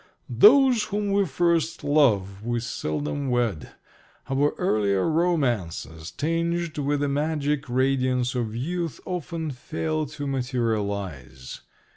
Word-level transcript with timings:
"Those 0.41 0.85
whom 0.85 1.11
we 1.11 1.27
first 1.27 1.83
love 1.83 2.41
we 2.43 2.59
seldom 2.59 3.29
wed. 3.29 3.73
Our 4.31 4.55
earlier 4.57 5.07
romances, 5.07 6.09
tinged 6.09 6.75
with 6.79 7.01
the 7.01 7.07
magic 7.07 7.69
radiance 7.69 8.33
of 8.33 8.55
youth, 8.55 8.99
often 9.05 9.51
fail 9.51 10.07
to 10.07 10.25
materialize." 10.25 11.61